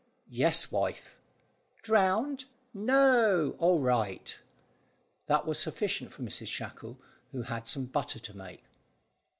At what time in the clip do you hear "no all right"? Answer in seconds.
2.73-4.35